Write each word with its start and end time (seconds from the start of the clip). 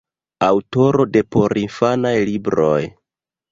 Aŭtoro 0.45 1.05
de 1.17 1.23
porinfanaj 1.37 2.17
libroj. 2.33 2.83